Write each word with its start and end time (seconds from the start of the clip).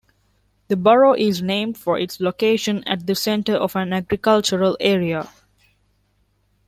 The 0.69 0.75
borough 0.75 1.13
is 1.13 1.43
named 1.43 1.77
for 1.77 1.99
its 1.99 2.19
location 2.19 2.83
at 2.87 3.05
the 3.05 3.13
center 3.13 3.53
of 3.53 3.75
an 3.75 3.93
agricultural 3.93 4.75
area. 4.79 5.29